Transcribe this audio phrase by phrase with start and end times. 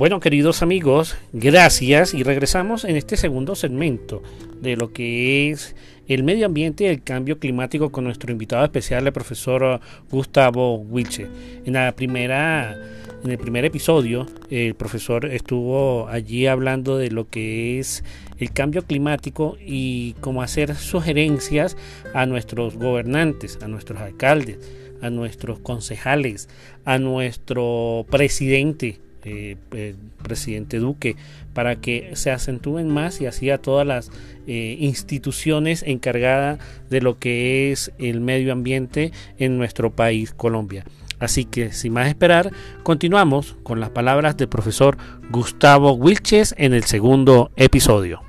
[0.00, 4.22] Bueno, queridos amigos, gracias y regresamos en este segundo segmento
[4.62, 5.76] de lo que es
[6.08, 9.78] el medio ambiente y el cambio climático con nuestro invitado especial, el profesor
[10.10, 11.26] Gustavo Wilche.
[11.66, 12.78] En la primera
[13.22, 18.02] en el primer episodio, el profesor estuvo allí hablando de lo que es
[18.38, 21.76] el cambio climático y cómo hacer sugerencias
[22.14, 24.60] a nuestros gobernantes, a nuestros alcaldes,
[25.02, 26.48] a nuestros concejales,
[26.86, 31.16] a nuestro presidente eh, eh, presidente Duque
[31.52, 34.10] para que se acentúen más y así a todas las
[34.46, 40.84] eh, instituciones encargadas de lo que es el medio ambiente en nuestro país Colombia.
[41.18, 42.50] Así que sin más esperar,
[42.82, 44.96] continuamos con las palabras del profesor
[45.30, 48.22] Gustavo Wilches en el segundo episodio.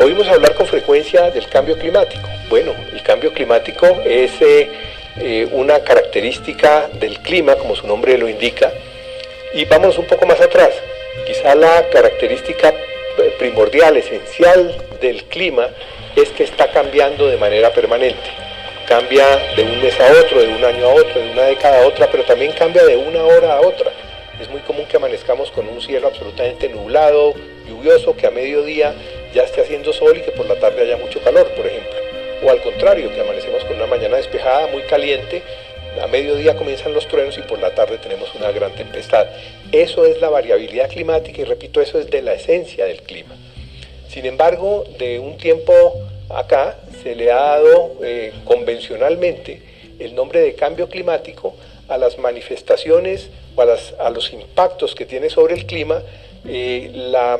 [0.00, 2.26] Oímos hablar con frecuencia del cambio climático.
[2.48, 4.32] Bueno, el cambio climático es
[5.52, 8.72] una característica del clima, como su nombre lo indica,
[9.54, 10.70] y vamos un poco más atrás.
[11.26, 12.74] Quizá la característica
[13.38, 15.68] primordial, esencial del clima
[16.16, 18.30] es que está cambiando de manera permanente.
[18.88, 19.24] Cambia
[19.56, 22.08] de un mes a otro, de un año a otro, de una década a otra,
[22.10, 23.90] pero también cambia de una hora a otra.
[24.40, 27.34] Es muy común que amanezcamos con un cielo absolutamente nublado,
[27.66, 28.92] lluvioso, que a mediodía
[29.32, 32.03] ya esté haciendo sol y que por la tarde haya mucho calor, por ejemplo
[32.44, 35.42] o al contrario, que amanecemos con una mañana despejada, muy caliente,
[36.02, 39.26] a mediodía comienzan los truenos y por la tarde tenemos una gran tempestad.
[39.72, 43.36] Eso es la variabilidad climática y repito, eso es de la esencia del clima.
[44.08, 45.72] Sin embargo, de un tiempo
[46.30, 49.62] acá se le ha dado eh, convencionalmente
[49.98, 51.54] el nombre de cambio climático
[51.88, 56.02] a las manifestaciones o a, los impactos que tiene sobre el clima
[56.46, 57.38] eh, la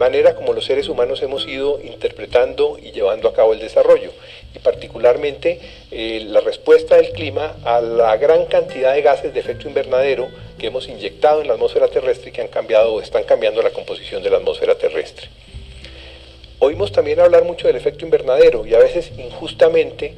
[0.00, 4.10] manera como los seres humanos hemos ido interpretando y llevando a cabo el desarrollo,
[4.54, 9.68] y particularmente eh, la respuesta del clima a la gran cantidad de gases de efecto
[9.68, 13.70] invernadero que hemos inyectado en la atmósfera terrestre que han cambiado o están cambiando la
[13.70, 15.28] composición de la atmósfera terrestre.
[16.60, 20.14] Oímos también hablar mucho del efecto invernadero y a veces injustamente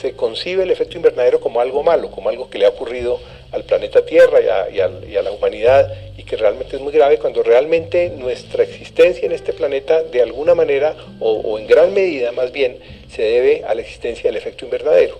[0.00, 3.20] se concibe el efecto invernadero como algo malo, como algo que le ha ocurrido
[3.56, 4.38] al planeta Tierra
[4.70, 9.32] y a, la humanidad y que realmente es muy grave cuando realmente nuestra existencia en
[9.32, 12.78] este planeta de alguna manera o, en gran medida más bien
[13.10, 15.18] se debe a la existencia del efecto invernadero.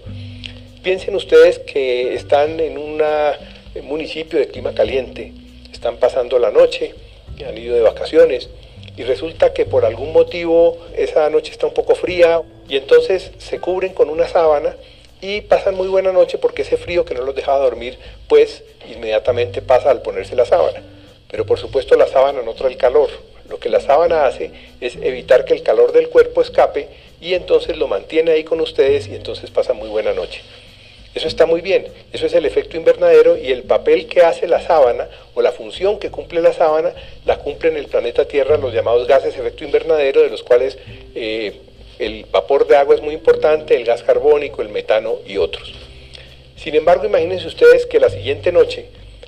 [0.82, 3.02] Piensen ustedes que están en un
[3.82, 5.32] municipio de clima caliente,
[5.72, 6.94] están pasando la noche,
[7.46, 8.50] han ido de vacaciones
[8.96, 13.60] y resulta que por algún motivo esa noche está un poco fría y entonces se
[13.60, 14.76] cubren con una sábana
[15.20, 19.62] y pasan muy buena noche porque ese frío que no los dejaba dormir, pues inmediatamente
[19.62, 20.82] pasa al ponerse la sábana.
[21.30, 23.08] Pero por supuesto la sábana no trae el calor.
[23.48, 24.50] Lo que la sábana hace
[24.80, 26.88] es evitar que el calor del cuerpo escape
[27.20, 30.42] y entonces lo mantiene ahí con ustedes y entonces pasa muy buena noche.
[31.14, 34.60] Eso está muy bien, eso es el efecto invernadero y el papel que hace la
[34.60, 36.92] sábana o la función que cumple la sábana
[37.24, 40.76] la cumple en el planeta Tierra los llamados gases efecto invernadero de los cuales
[41.14, 41.58] eh,
[41.98, 45.74] el vapor de agua es muy importante, el gas carbónico, el metano y otros.
[46.56, 48.86] Sin embargo, imagínense ustedes que la siguiente noche,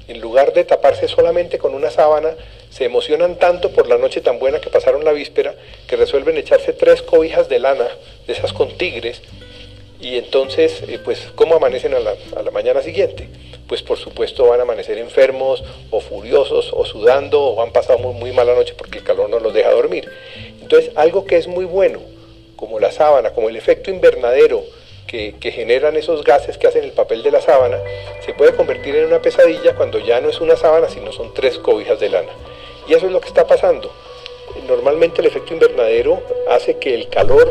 [0.09, 2.35] en lugar de taparse solamente con una sábana,
[2.71, 5.55] se emocionan tanto por la noche tan buena que pasaron la víspera
[5.87, 7.89] que resuelven echarse tres cobijas de lana,
[8.27, 9.23] de esas con tigres,
[10.01, 12.15] y entonces, eh, pues, ¿cómo amanecen a la,
[12.53, 13.29] mañana siguiente?
[13.67, 18.15] Pues por supuesto van a amanecer enfermos o furiosos o sudando o han pasado muy,
[18.15, 20.09] muy mala noche porque el calor no los deja dormir.
[20.63, 22.01] Entonces, algo que es muy bueno,
[22.59, 24.63] como la sábana, como el efecto invernadero
[25.07, 27.79] que, generan esos gases que hacen el papel de la sábana,
[28.27, 31.59] se puede convertir en una pesadilla cuando ya no es una sábana, sino son tres
[31.59, 32.33] cobijas de lana.
[32.87, 33.91] Y eso es lo que está pasando.
[34.67, 36.21] Normalmente el efecto invernadero
[36.51, 37.51] hace que el calor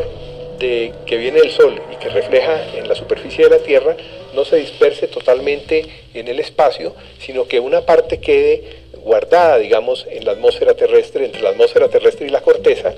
[0.58, 3.96] que viene del Sol y que refleja en la superficie de la Tierra
[4.34, 10.24] no se disperse totalmente en el espacio, sino que una parte quede guardada, digamos, en
[10.24, 12.92] la atmósfera terrestre, entre la atmósfera terrestre y la corteza,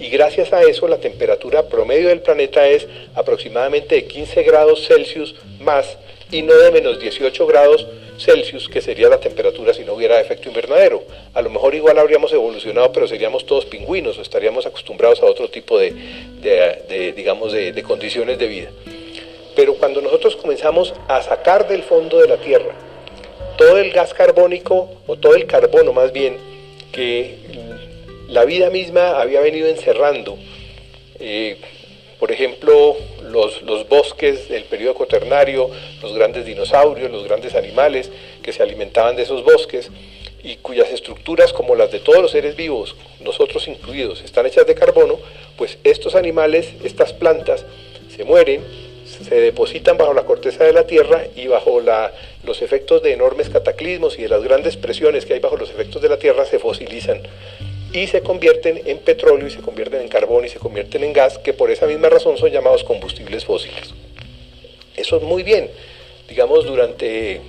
[0.00, 5.34] y gracias a eso la temperatura promedio del planeta es aproximadamente de 15 grados Celsius
[5.60, 5.98] más
[6.32, 7.86] y no de menos 18 grados
[8.18, 11.02] Celsius, que sería la temperatura si no hubiera efecto invernadero.
[11.34, 15.48] A lo mejor igual habríamos evolucionado, pero seríamos todos pingüinos o estaríamos acostumbrados a otro
[15.48, 18.70] tipo de, digamos, de, de condiciones de vida.
[19.56, 22.74] Pero cuando nosotros comenzamos a sacar del fondo de la Tierra
[23.56, 26.38] todo el gas carbónico, o todo el carbono más bien,
[26.92, 27.36] que
[28.30, 30.38] la vida misma había venido encerrando.
[31.18, 31.56] Eh,
[32.18, 35.70] por ejemplo, los, los, bosques del periodo cuaternario,
[36.02, 38.10] los grandes dinosaurios, los grandes animales
[38.42, 39.90] que se alimentaban de esos bosques
[40.42, 44.74] y cuyas estructuras, como las de todos los seres vivos, nosotros incluidos, están hechas de
[44.74, 45.18] carbono,
[45.56, 47.64] pues estos animales, estas plantas,
[48.14, 48.62] se mueren,
[49.06, 52.12] se depositan bajo la corteza de la Tierra y bajo la,
[52.44, 56.00] los efectos de enormes cataclismos y de las grandes presiones que hay bajo los efectos
[56.00, 57.22] de la Tierra se fosilizan
[57.92, 61.38] y se convierten en petróleo y se convierten en carbón y se convierten en gas,
[61.38, 63.94] que por esa misma razón son llamados combustibles fósiles.
[64.96, 65.70] Eso es muy bien.
[66.28, 67.40] Digamos, durante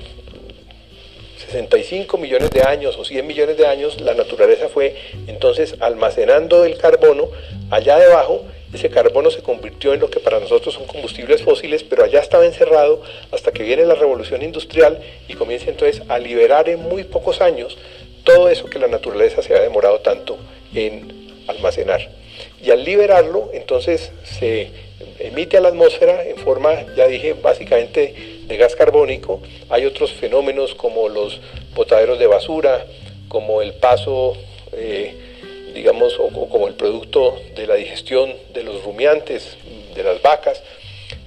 [1.45, 4.95] 65 millones de años o 100 millones de años, la naturaleza fue
[5.27, 7.29] entonces almacenando el carbono
[7.69, 8.44] allá debajo.
[8.73, 12.45] Ese carbono se convirtió en lo que para nosotros son combustibles fósiles, pero allá estaba
[12.45, 13.01] encerrado
[13.31, 17.77] hasta que viene la revolución industrial y comienza entonces a liberar en muy pocos años
[18.23, 20.38] todo eso que la naturaleza se ha demorado tanto
[20.73, 22.09] en almacenar.
[22.63, 24.71] Y al liberarlo, entonces se
[25.19, 29.41] emite a la atmósfera en forma, ya dije, básicamente de gas carbónico.
[29.69, 31.39] Hay otros fenómenos como los
[31.73, 32.85] botaderos de basura,
[33.27, 34.33] como el paso,
[34.73, 35.15] eh,
[35.73, 39.57] digamos, o, como el producto de la digestión de los rumiantes,
[39.95, 40.62] de las vacas,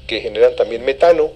[0.07, 1.31] que generan también metano.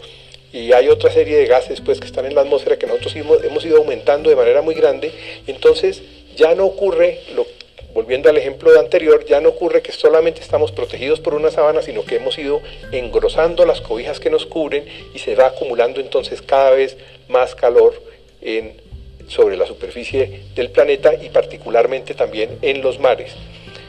[0.53, 3.65] Y hay otra serie de gases pues, que están en la atmósfera que nosotros hemos,
[3.65, 5.13] ido aumentando de manera muy grande.
[5.47, 6.03] Entonces
[6.37, 7.47] ya no ocurre lo
[7.93, 12.05] volviendo al ejemplo anterior, ya no ocurre que solamente estamos protegidos por una sábana, sino
[12.05, 12.61] que hemos ido
[12.93, 14.85] engrosando las cobijas que nos cubren
[15.15, 16.97] y se va acumulando entonces cada vez
[17.29, 18.01] más calor
[18.41, 18.81] en,
[19.27, 23.33] sobre la superficie del planeta y particularmente también en los mares.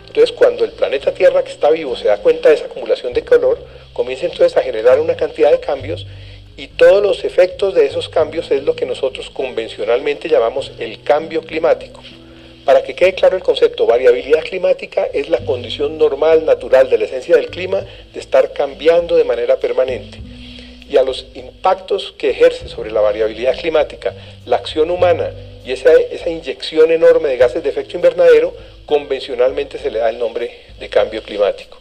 [0.08, 3.22] Entonces cuando el planeta Tierra que está vivo se da cuenta de esa acumulación de
[3.22, 3.60] calor,
[3.94, 6.08] comienza entonces a generar una cantidad de cambios
[6.60, 11.42] y todos los efectos de esos cambios es lo que nosotros convencionalmente llamamos el cambio
[11.42, 12.02] climático.
[12.66, 17.06] Para que quede claro el concepto, variabilidad climática es la condición normal, natural de la
[17.06, 17.80] esencia del clima
[18.14, 20.20] de estar cambiando de manera permanente.
[20.90, 24.14] Y a los impactos que ejerce sobre la variabilidad climática
[24.46, 25.32] la acción humana
[25.64, 28.54] y esa, esa inyección enorme de gases de efecto invernadero,
[28.86, 31.79] convencionalmente se le da el nombre de cambio climático.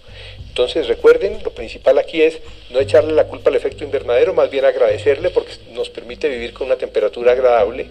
[0.58, 2.40] Entonces recuerden, lo principal aquí es
[2.70, 6.66] no echarle la culpa al efecto invernadero, más bien agradecerle porque nos permite vivir con
[6.66, 7.86] una temperatura agradable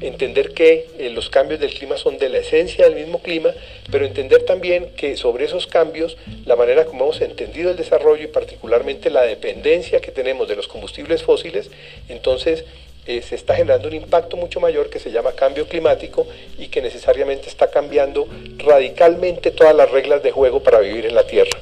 [0.00, 3.50] entender que eh, los cambios del clima son de la esencia del mismo clima,
[3.90, 8.28] pero entender también que sobre esos cambios, la manera como hemos entendido el desarrollo y
[8.28, 11.72] particularmente la dependencia que tenemos de los combustibles fósiles,
[12.08, 12.64] entonces
[13.06, 16.24] eh, se está generando un impacto mucho mayor que se llama cambio climático
[16.56, 18.28] y que necesariamente está cambiando
[18.58, 21.58] radicalmente todas las reglas de juego para vivir en la Tierra.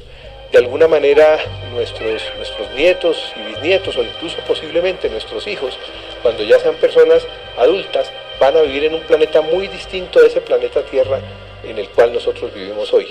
[0.55, 1.41] De alguna manera
[1.73, 5.77] nuestros, nuestros nietos y bisnietos o incluso posiblemente nuestros hijos,
[6.23, 7.27] cuando ya sean personas
[7.59, 11.19] adultas, van a vivir en un planeta muy distinto de ese planeta Tierra
[11.65, 13.09] en el cual nosotros vivimos hoy.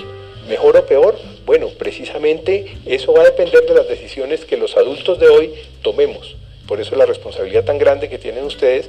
[0.48, 1.18] ¿Mejor o peor?
[1.44, 5.52] Bueno, precisamente eso va a depender de las decisiones que los adultos de hoy
[5.82, 6.36] tomemos.
[6.66, 8.88] Por eso la responsabilidad tan grande que tienen ustedes,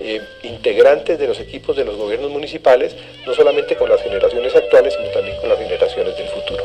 [0.00, 2.96] eh, integrantes de los equipos de los gobiernos municipales,
[3.26, 6.64] no solamente con las generaciones actuales, sino también con las generaciones del futuro.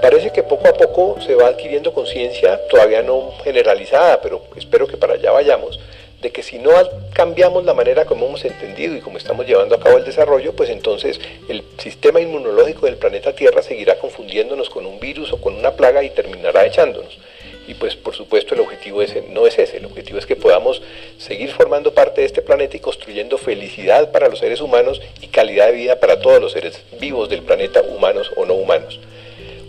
[0.00, 4.96] Parece que poco a poco se va adquiriendo conciencia, todavía no generalizada, pero espero que
[4.96, 5.78] para allá vayamos,
[6.22, 6.70] de que si no
[7.12, 10.70] cambiamos la manera como hemos entendido y como estamos llevando a cabo el desarrollo, pues
[10.70, 15.72] entonces el sistema inmunológico del planeta Tierra seguirá confundiéndonos con un virus o con una
[15.72, 17.18] plaga y terminará echándonos.
[17.68, 20.82] Y pues por supuesto el objetivo ese, no es ese, el objetivo es que podamos
[21.18, 25.66] seguir formando parte de este planeta y construyendo felicidad para los seres humanos y calidad
[25.66, 28.98] de vida para todos los seres vivos del planeta, humanos o no humanos.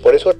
[0.01, 0.33] Por eso...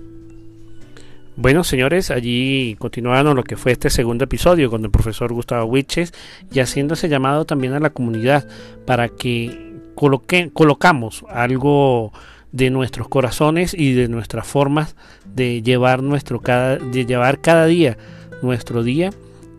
[1.38, 6.14] Bueno, señores, allí continuando lo que fue este segundo episodio con el profesor Gustavo Wiches
[6.52, 8.48] y haciéndose llamado también a la comunidad
[8.86, 12.12] para que coloque, colocamos algo
[12.52, 17.98] de nuestros corazones y de nuestras formas de llevar nuestro cada, de llevar cada día
[18.42, 19.12] nuestro día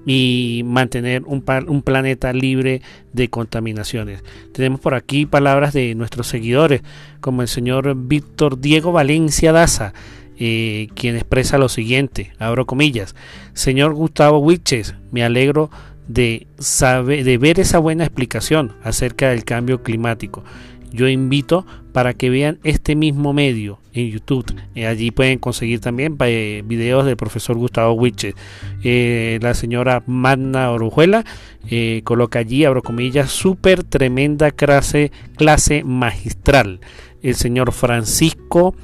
[0.07, 1.43] y mantener un,
[1.83, 2.83] planeta libre
[3.13, 4.23] de contaminaciones.
[4.53, 6.83] Tenemos por aquí palabras de nuestros seguidores,
[7.21, 9.93] como el señor Víctor Diego Valencia Daza,
[10.39, 13.15] eh, quien expresa lo siguiente, abro comillas,
[13.53, 15.71] señor Gustavo Wiches, me alegro
[16.09, 20.43] de, saber, de ver esa buena explicación acerca del cambio climático
[20.93, 24.55] yo invito para que vean este mismo medio en YouTube.
[24.75, 28.35] Eh, allí pueden conseguir también eh, videos del profesor Gustavo Wiche.
[28.83, 31.25] Eh, la señora Magna Orujuela
[32.05, 36.81] coloca allí, abro comillas, súper tremenda clase, clase magistral.
[37.23, 38.75] El señor Francisco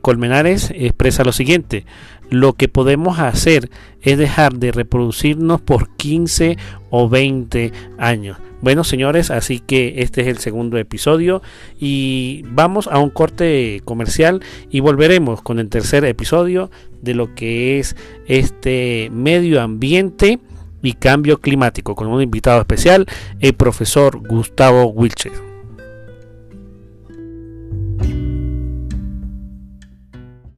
[0.00, 1.86] Colmenares expresa lo siguiente.
[2.32, 3.68] Lo que podemos hacer
[4.00, 6.56] es dejar de reproducirnos por 15
[6.88, 8.38] o 20 años.
[8.62, 11.42] Bueno, señores, así que este es el segundo episodio
[11.78, 16.70] y vamos a un corte comercial y volveremos con el tercer episodio
[17.02, 17.96] de lo que es
[18.26, 20.38] este medio ambiente
[20.80, 23.04] y cambio climático con un invitado especial,
[23.40, 25.51] el profesor Gustavo Wilcher.